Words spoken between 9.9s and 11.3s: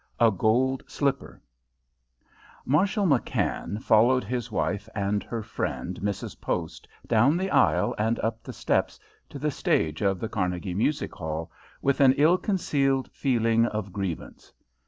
of the Carnegie Music